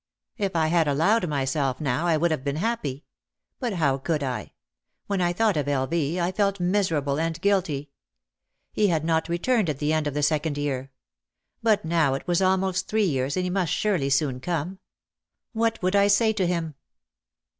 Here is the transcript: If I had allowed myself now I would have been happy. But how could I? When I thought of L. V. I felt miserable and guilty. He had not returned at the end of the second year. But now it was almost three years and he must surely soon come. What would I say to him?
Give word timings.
If 0.39 0.55
I 0.55 0.65
had 0.69 0.87
allowed 0.87 1.29
myself 1.29 1.79
now 1.79 2.07
I 2.07 2.17
would 2.17 2.31
have 2.31 2.43
been 2.43 2.55
happy. 2.55 3.05
But 3.59 3.73
how 3.73 3.99
could 3.99 4.23
I? 4.23 4.53
When 5.05 5.21
I 5.21 5.31
thought 5.31 5.55
of 5.57 5.67
L. 5.67 5.85
V. 5.85 6.19
I 6.19 6.31
felt 6.31 6.59
miserable 6.59 7.19
and 7.19 7.39
guilty. 7.39 7.91
He 8.71 8.87
had 8.87 9.05
not 9.05 9.29
returned 9.29 9.69
at 9.69 9.77
the 9.77 9.93
end 9.93 10.07
of 10.07 10.15
the 10.15 10.23
second 10.23 10.57
year. 10.57 10.91
But 11.61 11.85
now 11.85 12.15
it 12.15 12.25
was 12.27 12.41
almost 12.41 12.87
three 12.87 13.05
years 13.05 13.37
and 13.37 13.43
he 13.43 13.51
must 13.51 13.73
surely 13.73 14.09
soon 14.09 14.39
come. 14.39 14.79
What 15.53 15.79
would 15.83 15.95
I 15.95 16.07
say 16.07 16.33
to 16.33 16.47
him? 16.47 16.73